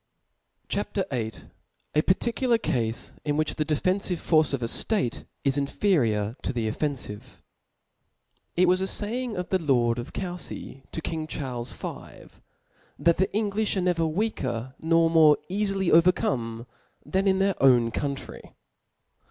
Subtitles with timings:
[0.67, 0.95] CHAP.
[1.11, 1.51] VIIL
[1.93, 6.67] A parttciilar Cafe in which the defenfive Force of a State is inferior to the
[6.67, 7.41] o£enfive^
[8.57, 12.39] TT was a faying of the lord of C(7/^fy*to king^ ^ Charles V.
[12.97, 16.65] that the Englijb are never weaker^ nor eafier overcome
[17.05, 18.55] than in tt^ir owtt country.